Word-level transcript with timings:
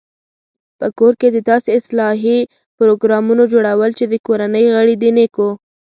په 0.79 0.87
کور 0.97 1.13
کې 1.19 1.27
د 1.31 1.37
داسې 1.49 1.69
اصلاحي 1.79 2.39
پروګرامونو 2.77 3.43
جوړول 3.53 3.91
چې 3.99 4.05
د 4.07 4.13
کورنۍ 4.27 4.65
غړي 4.75 4.95
د 4.99 5.03
نېکو 5.17 5.49